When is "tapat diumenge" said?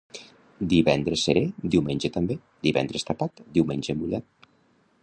3.13-3.99